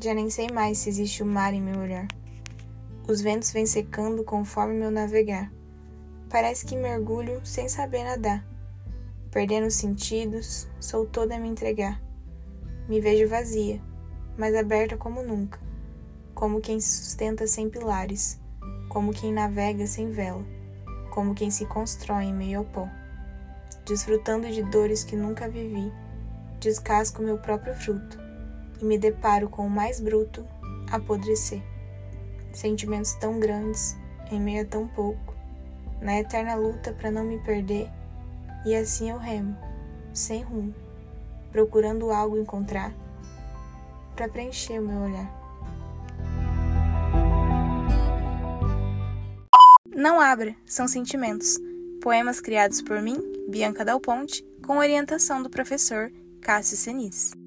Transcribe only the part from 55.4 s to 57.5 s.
do professor Cássio Senis.